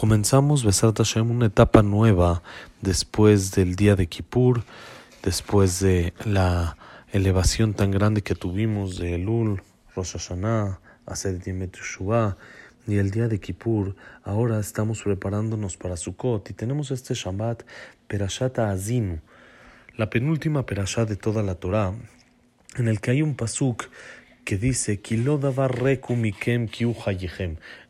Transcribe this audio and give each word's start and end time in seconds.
Comenzamos, 0.00 0.64
Besat 0.64 0.96
Hashem, 0.96 1.30
una 1.30 1.44
etapa 1.44 1.82
nueva 1.82 2.42
después 2.80 3.50
del 3.52 3.76
día 3.76 3.96
de 3.96 4.06
Kippur, 4.06 4.64
después 5.22 5.78
de 5.80 6.14
la 6.24 6.78
elevación 7.12 7.74
tan 7.74 7.90
grande 7.90 8.22
que 8.22 8.34
tuvimos 8.34 8.96
de 8.96 9.16
Elul, 9.16 9.60
Rosh 9.94 10.12
Hashanah, 10.12 10.80
Shua 11.82 12.38
y 12.86 12.96
el 12.96 13.10
día 13.10 13.28
de 13.28 13.40
Kippur. 13.40 13.94
Ahora 14.24 14.58
estamos 14.58 15.02
preparándonos 15.02 15.76
para 15.76 15.98
Sukkot 15.98 16.48
y 16.48 16.54
tenemos 16.54 16.90
este 16.92 17.12
Shabbat, 17.12 17.64
Perashat 18.08 18.58
Azinu, 18.58 19.20
la 19.98 20.08
penúltima 20.08 20.64
Perashat 20.64 21.10
de 21.10 21.16
toda 21.16 21.42
la 21.42 21.56
Torah, 21.56 21.92
en 22.76 22.88
el 22.88 23.02
que 23.02 23.10
hay 23.10 23.20
un 23.20 23.34
pasuk 23.34 23.90
que 24.46 24.56
dice, 24.56 25.00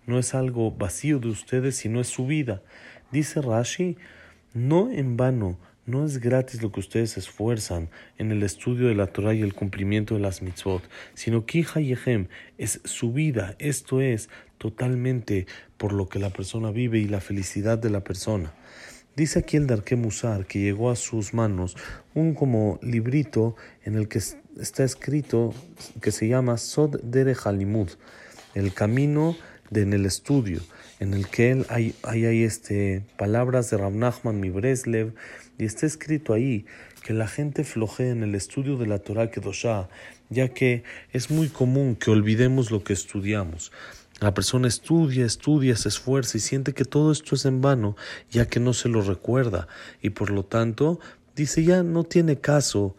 no 0.07 0.19
es 0.19 0.35
algo 0.35 0.71
vacío 0.71 1.19
de 1.19 1.29
ustedes, 1.29 1.77
sino 1.77 2.01
es 2.01 2.09
su 2.09 2.27
vida. 2.27 2.63
Dice 3.13 3.41
Rashi, 3.41 3.97
no 4.55 4.91
en 4.91 5.17
vano, 5.17 5.59
no 5.87 6.05
es 6.05 6.19
gratis 6.19 6.63
lo 6.63 6.71
que 6.71 6.81
ustedes 6.81 7.17
esfuerzan 7.17 7.89
en 8.19 8.31
el 8.31 8.43
estudio 8.43 8.89
de 8.89 8.95
la 8.95 9.07
Torah 9.07 9.35
y 9.35 9.43
el 9.43 9.55
cumplimiento 9.55 10.15
de 10.15 10.21
las 10.21 10.43
mitzvot, 10.43 10.83
sino 11.15 11.47
que 11.47 11.63
Yehem 11.63 12.29
es 12.59 12.81
su 12.85 13.13
vida, 13.13 13.57
esto 13.59 14.01
es 14.01 14.29
totalmente 14.59 15.47
por 15.77 15.93
lo 15.93 16.09
que 16.09 16.19
la 16.19 16.31
persona 16.31 16.71
vive 16.71 16.99
y 16.99 17.09
la 17.09 17.21
felicidad 17.21 17.79
de 17.79 17.91
la 17.91 18.05
persona. 18.05 18.53
Dice 19.17 19.41
aquí 19.41 19.57
el 19.57 19.67
Darke 19.67 19.99
que 20.47 20.61
llegó 20.61 20.91
a 20.91 20.97
sus 20.97 21.35
manos 21.35 21.77
un 22.15 22.35
como 22.35 22.79
librito 22.83 23.57
en 23.85 23.97
el 23.97 24.07
que 24.07 24.21
está 24.61 24.85
escrito 24.85 25.53
que 26.01 26.13
se 26.13 26.29
llama 26.29 26.57
Sod 26.59 27.01
Dere 27.03 27.35
Halimud, 27.45 27.91
el 28.55 28.73
camino 28.73 29.37
de, 29.71 29.83
en 29.83 29.93
el 29.93 30.07
estudio, 30.07 30.61
en 30.99 31.15
el 31.15 31.29
que 31.29 31.51
él 31.51 31.67
hay, 31.69 31.95
hay, 32.03 32.43
este, 32.43 33.05
palabras 33.17 33.71
de 33.71 33.79
Rav 33.79 33.95
Nachman 33.95 34.41
Breslev 34.53 35.15
y 35.59 35.65
está 35.65 35.87
escrito 35.87 36.35
ahí 36.35 36.67
que 37.03 37.15
la 37.15 37.27
gente 37.27 37.65
flojea 37.65 38.11
en 38.11 38.23
el 38.23 38.35
estudio 38.35 38.77
de 38.77 38.87
la 38.87 38.99
Torah 38.99 39.31
Kedoshá, 39.31 39.89
ya 40.29 40.49
que 40.49 40.85
es 41.13 41.31
muy 41.31 41.49
común 41.49 41.97
que 41.97 42.11
olvidemos 42.11 42.71
lo 42.71 42.85
que 42.85 42.93
estudiamos. 42.93 43.73
La 44.21 44.35
persona 44.35 44.69
estudia, 44.69 45.25
estudia, 45.25 45.77
se 45.77 45.89
esfuerza 45.89 46.37
y 46.37 46.41
siente 46.41 46.75
que 46.75 46.85
todo 46.85 47.11
esto 47.11 47.35
es 47.35 47.47
en 47.47 47.63
vano, 47.63 47.97
ya 48.31 48.47
que 48.47 48.61
no 48.61 48.75
se 48.75 48.91
lo 48.91 49.01
recuerda, 49.01 49.67
y 50.03 50.11
por 50.11 50.31
lo 50.31 50.45
tanto 50.45 51.01
dice 51.35 51.65
ya 51.65 51.83
no 51.83 52.05
tiene 52.05 52.39
caso 52.39 52.95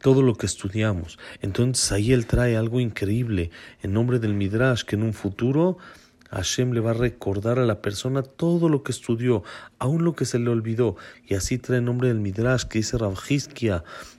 todo 0.00 0.22
lo 0.22 0.34
que 0.34 0.46
estudiamos. 0.46 1.18
Entonces 1.42 1.92
ahí 1.92 2.12
él 2.12 2.26
trae 2.26 2.56
algo 2.56 2.80
increíble 2.80 3.50
en 3.82 3.92
nombre 3.92 4.18
del 4.18 4.34
Midrash, 4.34 4.82
que 4.82 4.96
en 4.96 5.02
un 5.02 5.12
futuro 5.12 5.78
Hashem 6.32 6.72
le 6.72 6.80
va 6.80 6.90
a 6.90 6.94
recordar 6.94 7.58
a 7.58 7.66
la 7.66 7.82
persona 7.82 8.22
todo 8.22 8.68
lo 8.68 8.82
que 8.82 8.92
estudió, 8.92 9.44
aún 9.78 10.02
lo 10.02 10.14
que 10.14 10.24
se 10.24 10.38
le 10.38 10.50
olvidó. 10.50 10.96
Y 11.26 11.34
así 11.34 11.58
trae 11.58 11.78
el 11.78 11.84
nombre 11.84 12.08
del 12.08 12.20
Midrash 12.20 12.64
que 12.64 12.78
dice 12.78 12.96
Rav 12.98 13.16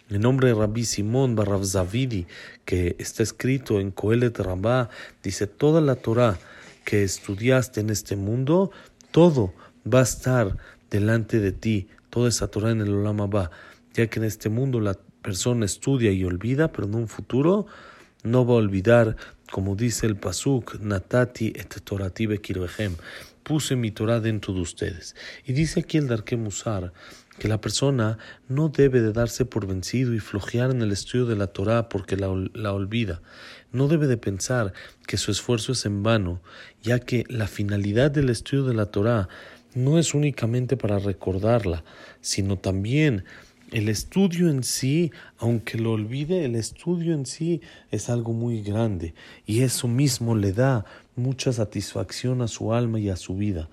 el 0.09 0.19
nombre 0.19 0.49
de 0.49 0.53
Rabbi 0.53 0.85
Simón 0.85 1.35
Barrav 1.35 1.65
Zavidi, 1.65 2.27
que 2.65 2.95
está 2.99 3.23
escrito 3.23 3.79
en 3.79 3.89
Coelet 3.89 4.37
Rabá, 4.39 4.89
dice 5.23 5.47
toda 5.47 5.81
la 5.81 5.95
Torah 5.95 6.37
que 6.85 7.03
estudiaste 7.03 7.79
en 7.81 7.89
este 7.89 8.15
mundo, 8.15 8.71
todo 9.11 9.53
va 9.91 10.01
a 10.01 10.03
estar 10.03 10.57
delante 10.91 11.39
de 11.39 11.51
ti, 11.51 11.87
toda 12.09 12.29
esa 12.29 12.47
Torah 12.47 12.71
en 12.71 12.81
el 12.81 12.93
Olam 12.93 13.17
va, 13.21 13.49
ya 13.93 14.07
que 14.07 14.19
en 14.19 14.25
este 14.25 14.49
mundo 14.49 14.79
la 14.79 14.93
persona 15.21 15.65
estudia 15.65 16.11
y 16.11 16.23
olvida, 16.25 16.71
pero 16.71 16.87
en 16.87 16.95
un 16.95 17.07
futuro 17.07 17.65
no 18.23 18.45
va 18.45 18.53
a 18.53 18.57
olvidar, 18.57 19.15
como 19.53 19.75
dice 19.75 20.07
el 20.07 20.15
Pasuk, 20.15 20.79
Natati 20.79 21.53
et 21.55 21.75
Torati 21.83 22.25
bekirvehem, 22.25 22.95
puse 23.43 23.75
mi 23.75 23.91
Torah 23.91 24.19
dentro 24.19 24.51
de 24.51 24.61
ustedes. 24.61 25.15
Y 25.45 25.53
dice 25.53 25.81
aquí 25.81 25.99
el 25.99 26.07
Darke 26.07 26.37
Musar 26.37 26.91
que 27.37 27.47
la 27.47 27.61
persona 27.61 28.17
no 28.49 28.69
debe 28.69 28.99
de 28.99 29.13
darse 29.13 29.45
por 29.45 29.67
vencido 29.67 30.15
y 30.15 30.19
flojear 30.19 30.71
en 30.71 30.81
el 30.81 30.91
estudio 30.91 31.27
de 31.27 31.35
la 31.35 31.45
Torah 31.45 31.87
porque 31.87 32.17
la, 32.17 32.29
la 32.55 32.73
olvida. 32.73 33.21
No 33.71 33.87
debe 33.87 34.07
de 34.07 34.17
pensar 34.17 34.73
que 35.05 35.17
su 35.17 35.29
esfuerzo 35.29 35.73
es 35.73 35.85
en 35.85 36.01
vano, 36.01 36.41
ya 36.81 36.97
que 36.97 37.23
la 37.29 37.45
finalidad 37.45 38.09
del 38.09 38.31
estudio 38.31 38.63
de 38.63 38.73
la 38.73 38.87
Torah 38.87 39.29
no 39.75 39.99
es 39.99 40.15
únicamente 40.15 40.77
para 40.77 40.97
recordarla, 40.97 41.83
sino 42.21 42.57
también 42.57 43.23
el 43.73 43.89
estudio 43.89 44.49
en 44.49 44.63
sí, 44.63 45.11
aunque 45.39 45.79
lo 45.79 45.93
olvide, 45.93 46.45
el 46.45 46.55
estudio 46.55 47.13
en 47.15 47.25
sí 47.25 47.59
es 47.89 48.07
algo 48.07 48.31
muy 48.31 48.61
grande 48.61 49.15
y 49.47 49.61
eso 49.61 49.87
mismo 49.87 50.35
le 50.35 50.53
da 50.53 50.85
mucha 51.15 51.51
satisfacción 51.51 52.43
a 52.43 52.47
su 52.47 52.71
alma 52.71 52.99
y 52.99 53.09
a 53.09 53.15
su 53.15 53.35
vida. 53.35 53.69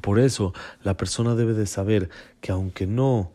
Por 0.00 0.20
eso 0.20 0.54
la 0.84 0.96
persona 0.96 1.34
debe 1.34 1.54
de 1.54 1.66
saber 1.66 2.08
que 2.40 2.52
aunque 2.52 2.86
no 2.86 3.32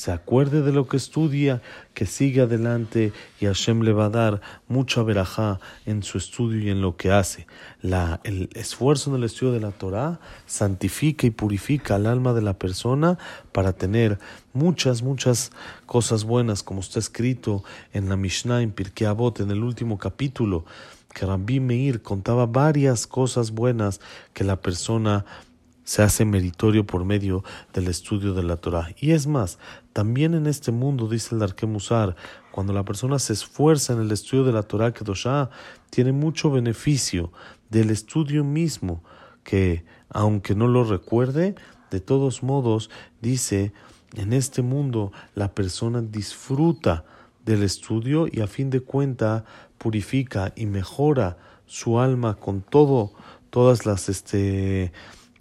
se 0.00 0.12
acuerde 0.12 0.62
de 0.62 0.72
lo 0.72 0.88
que 0.88 0.96
estudia, 0.96 1.60
que 1.92 2.06
siga 2.06 2.44
adelante 2.44 3.12
y 3.38 3.44
Hashem 3.44 3.82
le 3.82 3.92
va 3.92 4.06
a 4.06 4.08
dar 4.08 4.40
mucha 4.66 5.02
verajá 5.02 5.60
en 5.84 6.02
su 6.02 6.16
estudio 6.16 6.58
y 6.58 6.70
en 6.70 6.80
lo 6.80 6.96
que 6.96 7.12
hace. 7.12 7.46
La, 7.82 8.18
el 8.24 8.48
esfuerzo 8.54 9.10
en 9.10 9.16
el 9.16 9.24
estudio 9.24 9.52
de 9.52 9.60
la 9.60 9.72
Torah 9.72 10.18
santifica 10.46 11.26
y 11.26 11.30
purifica 11.30 11.96
al 11.96 12.06
alma 12.06 12.32
de 12.32 12.40
la 12.40 12.54
persona 12.54 13.18
para 13.52 13.74
tener 13.74 14.18
muchas, 14.54 15.02
muchas 15.02 15.52
cosas 15.84 16.24
buenas, 16.24 16.62
como 16.62 16.80
está 16.80 16.98
escrito 16.98 17.62
en 17.92 18.08
la 18.08 18.16
Mishnah, 18.16 18.62
en 18.62 18.72
Pirkei 18.72 19.06
Avot, 19.06 19.40
en 19.40 19.50
el 19.50 19.62
último 19.62 19.98
capítulo, 19.98 20.64
que 21.12 21.26
Rabbi 21.26 21.60
Meir 21.60 22.00
contaba 22.00 22.46
varias 22.46 23.06
cosas 23.06 23.50
buenas 23.50 24.00
que 24.32 24.44
la 24.44 24.62
persona 24.62 25.26
se 25.90 26.02
hace 26.02 26.24
meritorio 26.24 26.86
por 26.86 27.04
medio 27.04 27.42
del 27.72 27.88
estudio 27.88 28.32
de 28.32 28.44
la 28.44 28.58
Torah. 28.58 28.94
Y 29.00 29.10
es 29.10 29.26
más, 29.26 29.58
también 29.92 30.34
en 30.34 30.46
este 30.46 30.70
mundo, 30.70 31.08
dice 31.08 31.34
el 31.34 31.40
Darkemusar, 31.40 32.14
cuando 32.52 32.72
la 32.72 32.84
persona 32.84 33.18
se 33.18 33.32
esfuerza 33.32 33.94
en 33.94 34.00
el 34.02 34.12
estudio 34.12 34.44
de 34.44 34.52
la 34.52 34.62
Torah 34.62 34.92
Kedoshá, 34.92 35.50
tiene 35.90 36.12
mucho 36.12 36.48
beneficio 36.48 37.32
del 37.70 37.90
estudio 37.90 38.44
mismo, 38.44 39.02
que 39.42 39.84
aunque 40.10 40.54
no 40.54 40.68
lo 40.68 40.84
recuerde, 40.84 41.56
de 41.90 41.98
todos 41.98 42.44
modos, 42.44 42.88
dice, 43.20 43.72
en 44.14 44.32
este 44.32 44.62
mundo 44.62 45.10
la 45.34 45.56
persona 45.56 46.02
disfruta 46.02 47.04
del 47.44 47.64
estudio 47.64 48.28
y 48.30 48.42
a 48.42 48.46
fin 48.46 48.70
de 48.70 48.78
cuenta 48.78 49.44
purifica 49.76 50.52
y 50.54 50.66
mejora 50.66 51.36
su 51.66 51.98
alma 51.98 52.36
con 52.36 52.62
todo, 52.62 53.12
todas 53.50 53.86
las 53.86 54.08
este, 54.08 54.92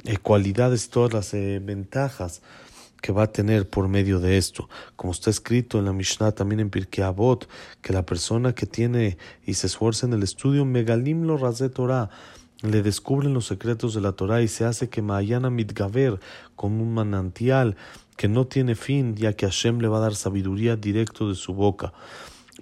eh, 0.05 0.17
cualidades 0.17 0.89
todas 0.89 1.13
las 1.13 1.33
eh, 1.33 1.59
ventajas 1.63 2.41
que 3.01 3.11
va 3.11 3.23
a 3.23 3.31
tener 3.31 3.69
por 3.69 3.87
medio 3.87 4.19
de 4.19 4.37
esto. 4.37 4.69
Como 4.95 5.13
está 5.13 5.29
escrito 5.29 5.79
en 5.79 5.85
la 5.85 5.93
Mishnah, 5.93 6.33
también 6.33 6.59
en 6.59 6.69
Pirkei 6.69 7.03
Avot, 7.03 7.47
que 7.81 7.93
la 7.93 8.05
persona 8.05 8.53
que 8.53 8.65
tiene 8.65 9.17
y 9.45 9.53
se 9.53 9.67
esfuerza 9.67 10.05
en 10.05 10.13
el 10.13 10.23
estudio, 10.23 10.65
Megalim 10.65 11.23
lo 11.23 11.37
de 11.37 11.69
Torah, 11.69 12.09
le 12.61 12.81
descubren 12.81 13.33
los 13.33 13.47
secretos 13.47 13.93
de 13.93 14.01
la 14.01 14.11
Torah 14.11 14.41
y 14.41 14.47
se 14.49 14.65
hace 14.65 14.89
que 14.89 15.01
Mayana 15.01 15.49
Mitgaver, 15.49 16.19
como 16.55 16.83
un 16.83 16.93
manantial 16.93 17.77
que 18.17 18.27
no 18.27 18.47
tiene 18.47 18.75
fin, 18.75 19.15
ya 19.15 19.33
que 19.33 19.45
Hashem 19.45 19.79
le 19.79 19.87
va 19.87 19.97
a 19.97 20.01
dar 20.01 20.15
sabiduría 20.15 20.75
directo 20.75 21.29
de 21.29 21.35
su 21.35 21.53
boca. 21.53 21.93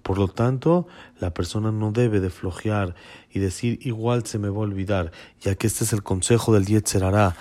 Por 0.04 0.20
lo 0.20 0.28
tanto, 0.28 0.88
la 1.20 1.34
persona 1.34 1.72
no 1.72 1.92
debe 1.92 2.20
de 2.20 2.30
flojear 2.30 2.94
y 3.38 3.40
decir 3.40 3.80
igual 3.84 4.26
se 4.26 4.40
me 4.40 4.50
va 4.50 4.58
a 4.58 4.62
olvidar, 4.62 5.12
ya 5.40 5.56
que 5.56 5.68
este 5.68 5.84
es 5.84 5.94
el 5.94 6.04
consejo 6.04 6.54
del 6.54 6.66
Yetzerará 6.66 7.36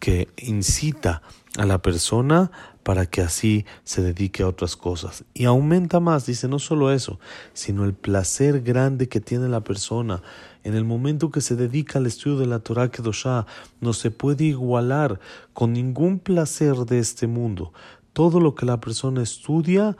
que 0.00 0.28
incita 0.38 1.22
a 1.56 1.66
la 1.66 1.80
persona 1.80 2.50
para 2.82 3.06
que 3.06 3.20
así 3.20 3.64
se 3.84 4.02
dedique 4.02 4.42
a 4.42 4.48
otras 4.48 4.74
cosas. 4.76 5.24
Y 5.34 5.44
aumenta 5.44 6.00
más, 6.00 6.26
dice, 6.26 6.48
no 6.48 6.58
solo 6.58 6.90
eso, 6.90 7.20
sino 7.52 7.84
el 7.84 7.94
placer 7.94 8.62
grande 8.62 9.08
que 9.08 9.20
tiene 9.20 9.48
la 9.48 9.60
persona. 9.60 10.22
En 10.64 10.74
el 10.74 10.84
momento 10.84 11.30
que 11.30 11.40
se 11.40 11.54
dedica 11.54 11.98
al 11.98 12.06
estudio 12.06 12.38
de 12.38 12.46
la 12.46 12.58
Torah 12.58 12.90
Kedoshá, 12.90 13.46
no 13.80 13.92
se 13.92 14.10
puede 14.10 14.44
igualar 14.44 15.20
con 15.52 15.72
ningún 15.72 16.18
placer 16.18 16.74
de 16.78 16.98
este 16.98 17.26
mundo. 17.26 17.72
Todo 18.12 18.40
lo 18.40 18.54
que 18.54 18.66
la 18.66 18.80
persona 18.80 19.22
estudia, 19.22 19.96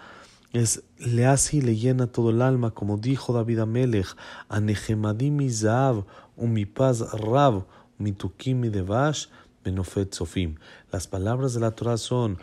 es, 0.53 0.83
le 0.99 1.27
hace 1.27 1.59
y 1.59 1.61
le 1.61 1.77
llena 1.77 2.07
todo 2.07 2.31
el 2.31 2.43
alma, 2.43 2.73
como 2.73 2.99
dijo 2.99 3.33
David 3.33 3.61
Amelech, 3.61 4.17
Anehemadim 4.49 5.49
Zav, 5.51 6.05
Umipaz 6.37 7.01
Rav, 7.13 7.65
Mitukimi 7.99 8.69
Devash, 8.69 9.27
Benofet 9.65 10.13
Sofim. 10.13 10.57
Las 10.91 11.07
palabras 11.07 11.55
de 11.55 11.61
la 11.61 11.71
Torah 11.71 11.97
son 11.97 12.39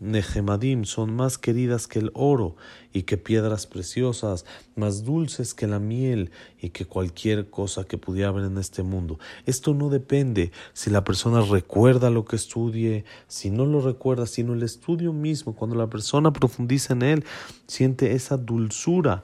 Nehemadim 0.00 0.84
son 0.84 1.14
más 1.14 1.38
queridas 1.38 1.86
que 1.86 1.98
el 1.98 2.10
oro 2.14 2.56
y 2.92 3.02
que 3.02 3.16
piedras 3.16 3.66
preciosas, 3.66 4.44
más 4.74 5.04
dulces 5.04 5.54
que 5.54 5.66
la 5.66 5.78
miel 5.78 6.30
y 6.60 6.70
que 6.70 6.84
cualquier 6.84 7.50
cosa 7.50 7.84
que 7.84 7.98
pudiera 7.98 8.28
haber 8.28 8.44
en 8.44 8.58
este 8.58 8.82
mundo. 8.82 9.18
Esto 9.46 9.74
no 9.74 9.88
depende 9.88 10.52
si 10.72 10.90
la 10.90 11.04
persona 11.04 11.40
recuerda 11.40 12.10
lo 12.10 12.24
que 12.24 12.36
estudie, 12.36 13.04
si 13.28 13.50
no 13.50 13.64
lo 13.64 13.80
recuerda, 13.80 14.26
sino 14.26 14.54
el 14.54 14.62
estudio 14.62 15.12
mismo, 15.12 15.54
cuando 15.54 15.76
la 15.76 15.88
persona 15.88 16.32
profundiza 16.32 16.92
en 16.92 17.02
él, 17.02 17.24
siente 17.66 18.12
esa 18.12 18.36
dulzura 18.36 19.22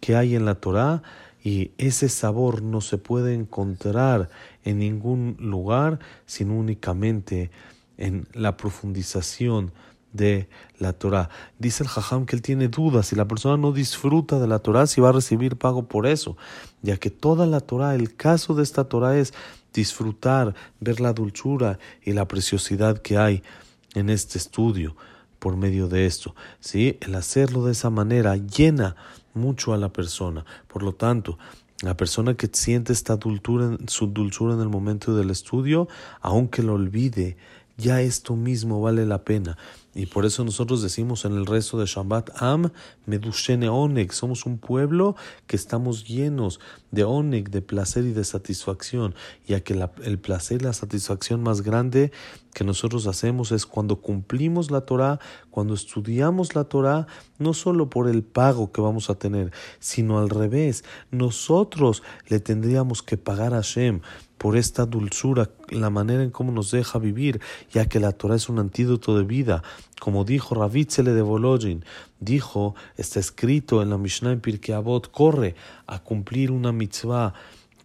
que 0.00 0.16
hay 0.16 0.34
en 0.34 0.44
la 0.44 0.56
Torah 0.56 1.02
y 1.44 1.72
ese 1.78 2.08
sabor 2.08 2.62
no 2.62 2.80
se 2.80 2.98
puede 2.98 3.34
encontrar 3.34 4.30
en 4.64 4.78
ningún 4.78 5.36
lugar, 5.40 5.98
sino 6.26 6.56
únicamente 6.56 7.50
en 7.98 8.26
la 8.32 8.56
profundización 8.56 9.72
de 10.12 10.48
la 10.78 10.92
Torah. 10.92 11.30
Dice 11.58 11.82
el 11.82 11.88
Jajam 11.88 12.26
que 12.26 12.36
él 12.36 12.42
tiene 12.42 12.68
dudas 12.68 13.06
si 13.06 13.16
la 13.16 13.26
persona 13.26 13.56
no 13.56 13.72
disfruta 13.72 14.38
de 14.38 14.46
la 14.46 14.58
Torah, 14.58 14.86
si 14.86 15.00
va 15.00 15.10
a 15.10 15.12
recibir 15.12 15.56
pago 15.56 15.86
por 15.86 16.06
eso, 16.06 16.36
ya 16.82 16.96
que 16.96 17.10
toda 17.10 17.46
la 17.46 17.60
Torah, 17.60 17.94
el 17.94 18.14
caso 18.14 18.54
de 18.54 18.62
esta 18.62 18.84
Torah 18.84 19.16
es 19.16 19.32
disfrutar, 19.72 20.54
ver 20.80 21.00
la 21.00 21.12
dulzura 21.12 21.78
y 22.04 22.12
la 22.12 22.28
preciosidad 22.28 22.98
que 22.98 23.16
hay 23.16 23.42
en 23.94 24.10
este 24.10 24.38
estudio 24.38 24.96
por 25.38 25.56
medio 25.56 25.88
de 25.88 26.06
esto. 26.06 26.34
¿sí? 26.60 26.98
El 27.00 27.14
hacerlo 27.14 27.64
de 27.64 27.72
esa 27.72 27.90
manera 27.90 28.36
llena 28.36 28.96
mucho 29.34 29.72
a 29.72 29.78
la 29.78 29.92
persona. 29.92 30.44
Por 30.68 30.82
lo 30.82 30.92
tanto, 30.92 31.38
la 31.82 31.96
persona 31.96 32.34
que 32.34 32.48
siente 32.52 32.92
esta 32.92 33.16
dulzura, 33.16 33.76
su 33.88 34.06
dulzura 34.06 34.54
en 34.54 34.60
el 34.60 34.68
momento 34.68 35.16
del 35.16 35.30
estudio, 35.30 35.88
aunque 36.20 36.62
lo 36.62 36.74
olvide, 36.74 37.36
ya 37.76 38.00
esto 38.00 38.36
mismo 38.36 38.80
vale 38.80 39.04
la 39.04 39.24
pena. 39.24 39.58
Y 39.94 40.06
por 40.06 40.24
eso 40.24 40.42
nosotros 40.42 40.80
decimos 40.80 41.26
en 41.26 41.32
el 41.32 41.44
resto 41.44 41.78
de 41.78 41.84
Shabbat, 41.84 42.30
Am 42.40 42.70
Medushene 43.04 43.68
Oneg, 43.68 44.12
somos 44.12 44.46
un 44.46 44.56
pueblo 44.56 45.16
que 45.46 45.56
estamos 45.56 46.06
llenos 46.06 46.60
de 46.90 47.04
Oneg, 47.04 47.50
de 47.50 47.60
placer 47.60 48.04
y 48.04 48.12
de 48.12 48.24
satisfacción, 48.24 49.14
ya 49.46 49.60
que 49.60 49.78
el 50.02 50.18
placer 50.18 50.62
y 50.62 50.64
la 50.64 50.72
satisfacción 50.72 51.42
más 51.42 51.60
grande 51.60 52.10
que 52.54 52.64
nosotros 52.64 53.06
hacemos 53.06 53.52
es 53.52 53.66
cuando 53.66 53.96
cumplimos 53.96 54.70
la 54.70 54.82
Torah, 54.82 55.18
cuando 55.50 55.74
estudiamos 55.74 56.54
la 56.54 56.64
Torah, 56.64 57.06
no 57.38 57.52
solo 57.52 57.90
por 57.90 58.08
el 58.08 58.22
pago 58.22 58.72
que 58.72 58.80
vamos 58.80 59.10
a 59.10 59.16
tener, 59.16 59.52
sino 59.78 60.18
al 60.18 60.30
revés, 60.30 60.84
nosotros 61.10 62.02
le 62.28 62.40
tendríamos 62.40 63.02
que 63.02 63.18
pagar 63.18 63.52
a 63.52 63.56
Hashem 63.56 64.00
por 64.42 64.56
esta 64.56 64.86
dulzura, 64.86 65.50
la 65.68 65.88
manera 65.88 66.24
en 66.24 66.30
cómo 66.30 66.50
nos 66.50 66.72
deja 66.72 66.98
vivir, 66.98 67.40
ya 67.72 67.86
que 67.86 68.00
la 68.00 68.10
Torah 68.10 68.34
es 68.34 68.48
un 68.48 68.58
antídoto 68.58 69.16
de 69.16 69.22
vida. 69.22 69.62
Como 70.00 70.24
dijo 70.24 70.54
Ravitzele 70.54 71.12
de 71.12 71.22
Volodin, 71.22 71.84
dijo, 72.18 72.74
está 72.96 73.20
escrito 73.20 73.82
en 73.82 73.90
la 73.90 73.98
Mishnah 73.98 74.32
en 74.32 74.40
Pirkei 74.40 74.74
corre 75.12 75.54
a 75.86 76.00
cumplir 76.00 76.50
una 76.50 76.72
mitzvah 76.72 77.34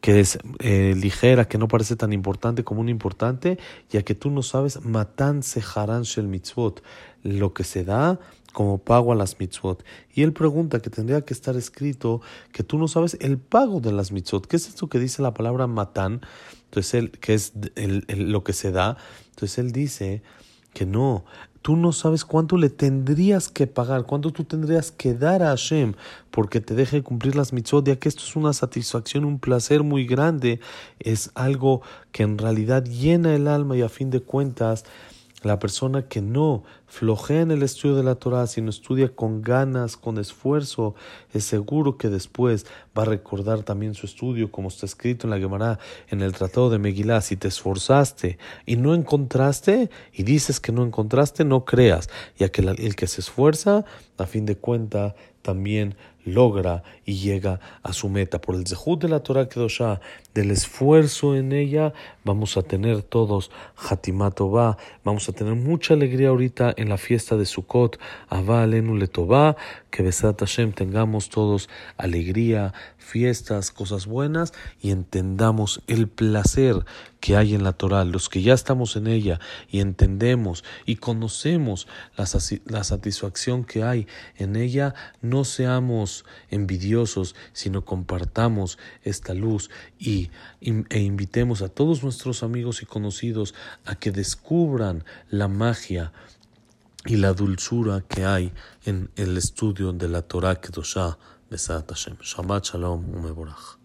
que 0.02 0.20
es 0.20 0.40
eh, 0.60 0.94
ligera, 0.96 1.48
que 1.48 1.58
no 1.58 1.68
parece 1.68 1.96
tan 1.96 2.14
importante 2.14 2.64
como 2.64 2.82
un 2.82 2.90
importante, 2.90 3.58
ya 3.90 4.04
que 4.04 4.16
tú 4.16 4.30
no 4.30 4.44
sabes, 4.44 4.84
matan 4.84 5.44
seharan 5.44 6.04
shel 6.04 6.28
mitzvot, 6.28 6.84
lo 7.24 7.54
que 7.54 7.64
se 7.64 7.84
da 7.84 8.20
como 8.54 8.78
pago 8.78 9.12
a 9.12 9.16
las 9.16 9.40
mitzvot. 9.40 9.84
Y 10.14 10.24
él 10.24 10.34
pregunta 10.34 10.80
que 10.80 10.90
tendría 10.90 11.22
que 11.22 11.34
estar 11.34 11.56
escrito 11.56 12.22
que 12.52 12.64
tú 12.64 12.78
no 12.78 12.88
sabes 12.88 13.18
el 13.22 13.38
pago 13.38 13.80
de 13.82 13.92
las 13.92 14.12
mitzvot. 14.12 14.48
¿Qué 14.48 14.56
es 14.56 14.68
esto 14.68 14.88
que 14.88 15.00
dice 15.00 15.22
la 15.22 15.34
palabra 15.34 15.68
matán? 15.68 16.22
Entonces 16.66 16.94
él, 16.96 17.12
que 17.12 17.34
es 17.34 17.54
lo 18.18 18.44
que 18.44 18.54
se 18.54 18.72
da. 18.72 18.98
Entonces 19.30 19.60
él 19.60 19.72
dice 19.72 20.24
que 20.74 20.86
no, 20.86 21.26
tú 21.68 21.76
no 21.76 21.92
sabes 21.92 22.24
cuánto 22.24 22.56
le 22.56 22.70
tendrías 22.70 23.50
que 23.50 23.68
pagar, 23.68 24.06
cuánto 24.06 24.32
tú 24.32 24.46
tendrías 24.46 24.90
que 24.90 25.14
dar 25.14 25.44
a 25.44 25.48
Hashem 25.48 25.96
porque 26.32 26.62
te 26.62 26.76
deje 26.76 27.04
cumplir 27.04 27.36
las 27.36 27.52
mitzvot, 27.52 27.86
ya 27.86 27.98
que 27.98 28.08
esto 28.08 28.24
es 28.24 28.38
una 28.38 28.54
satisfacción, 28.54 29.26
un 29.26 29.38
placer 29.38 29.84
muy 29.84 30.06
grande, 30.06 30.62
es 30.98 31.30
algo 31.36 31.82
que 32.14 32.24
en 32.24 32.38
realidad 32.38 32.86
llena 32.86 33.36
el 33.36 33.50
alma 33.50 33.76
y 33.76 33.82
a 33.82 33.90
fin 33.90 34.12
de 34.12 34.22
cuentas 34.22 34.86
la 35.44 35.60
persona 35.60 36.04
que 36.04 36.22
no 36.22 36.64
flojea 36.88 37.42
en 37.42 37.52
el 37.52 37.64
estudio 37.64 37.96
de 37.96 38.04
la 38.04 38.16
Torah, 38.16 38.48
sino 38.48 38.70
estudia 38.70 39.10
con 39.10 39.42
ganas, 39.42 39.98
con 39.98 40.18
esfuerzo, 40.18 40.96
es 41.34 41.44
seguro 41.44 41.98
que 41.98 42.10
después 42.10 42.66
va 42.98 43.04
a 43.04 43.06
recordar 43.06 43.64
también 43.64 43.94
su 43.94 44.06
estudio, 44.06 44.52
como 44.52 44.70
está 44.70 44.86
escrito 44.86 45.28
en 45.28 45.32
la 45.32 45.40
Gemara, 45.40 45.80
en 46.10 46.22
el 46.22 46.34
Tratado 46.34 46.70
de 46.70 46.80
Megilá. 46.80 47.22
Si 47.22 47.36
te 47.36 47.50
esforzaste 47.50 48.38
y 48.66 48.78
no 48.78 48.96
encontraste, 48.96 49.90
y 50.14 50.24
dices 50.24 50.60
que 50.60 50.72
no 50.72 50.84
encontraste, 50.84 51.44
no 51.44 51.66
creas, 51.66 52.10
ya 52.38 52.50
que 52.50 52.62
el 52.62 52.96
que 52.96 53.08
se 53.08 53.22
esfuerza, 53.22 53.86
a 54.18 54.26
fin 54.26 54.46
de 54.46 54.56
cuentas, 54.56 55.14
también 55.42 55.96
logra 56.26 56.84
y 57.06 57.16
llega 57.16 57.60
a 57.84 57.94
su 57.94 58.10
meta. 58.10 58.40
Por 58.42 58.56
el 58.56 58.68
Zehut 58.68 59.02
de 59.02 59.08
la 59.08 59.22
Torah 59.22 59.48
Kedoshá, 59.48 60.02
del 60.34 60.52
esfuerzo 60.52 61.36
en 61.36 61.54
ella, 61.54 61.94
vamos 62.26 62.58
a 62.58 62.64
tener 62.64 63.02
todos 63.02 63.50
Hatimatová, 63.78 64.78
vamos 65.04 65.30
a 65.30 65.32
tener 65.32 65.56
mucha 65.56 65.94
alegría 65.94 66.30
ahorita 66.30 66.74
en 66.78 66.90
la 66.90 66.98
fiesta 66.98 67.36
de 67.36 67.46
Sukkot, 67.46 68.00
Abba 68.30 68.64
Alenu 68.64 68.96
Letová, 68.96 69.58
que 69.92 70.04
Besat 70.04 70.40
Hashem 70.40 70.72
tengamos 70.72 71.30
todos 71.30 71.70
alegría, 71.98 72.74
fiestas, 72.98 73.72
cosas 73.72 74.06
buenas 74.06 74.54
y 74.82 74.92
entendamos 74.92 75.82
el 75.88 76.08
placer 76.08 76.86
que 77.20 77.36
hay 77.36 77.56
en 77.56 77.64
la 77.64 77.74
Torah, 77.74 78.06
los 78.06 78.30
que 78.30 78.42
ya 78.42 78.54
estamos 78.54 78.96
en 78.96 79.08
ella 79.08 79.40
y 79.70 79.80
entendemos 79.80 80.64
y 80.86 80.98
conocemos 80.98 81.88
la, 82.16 82.26
la 82.66 82.84
satisfacción 82.84 83.64
que 83.64 83.84
hay 83.84 84.08
en 84.36 84.56
ella, 84.56 84.94
no 85.22 85.44
seamos 85.46 86.26
envidiosos, 86.50 87.36
sino 87.54 87.84
compartamos 87.84 88.78
esta 89.04 89.34
luz 89.34 89.70
y, 89.98 90.30
e 90.62 91.00
invitemos 91.00 91.62
a 91.62 91.70
todos 91.70 92.04
nuestros 92.04 92.44
amigos 92.44 92.82
y 92.82 92.86
conocidos 92.86 93.56
a 93.86 93.96
que 93.96 94.12
descubran 94.12 95.04
la 95.30 95.48
magia 95.48 96.12
y 97.08 97.16
la 97.16 97.34
dulzura 97.34 98.02
que 98.02 98.26
hay 98.26 98.52
en 98.84 99.10
el 99.16 99.38
estudio 99.38 99.94
de 99.94 100.10
la 100.10 100.22
Torah 100.22 100.60
Kedoshah, 100.60 101.18
Besat 101.50 101.90
Hashem. 101.90 102.18
Shabbat 102.22 102.66
Shalom 102.66 103.06
Umeborach. 103.16 103.77